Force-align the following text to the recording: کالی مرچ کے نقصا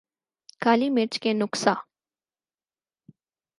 کالی 0.61 0.89
مرچ 0.89 1.19
کے 1.19 1.33
نقصا 1.33 1.73